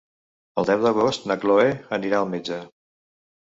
[0.61, 1.69] El deu d'agost na Chloé
[2.01, 2.61] anirà al metge.